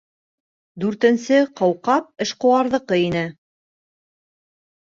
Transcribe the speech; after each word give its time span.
Дүртенсе 0.83 1.37
ҡауҡаб 1.61 2.09
эшҡыуарҙыҡы 2.27 2.99
ине. 3.05 3.25